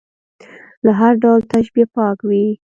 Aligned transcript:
له 0.85 0.91
هر 0.99 1.13
ډول 1.23 1.39
تشبیه 1.53 1.85
پاک 1.95 2.17
وي. 2.29 2.45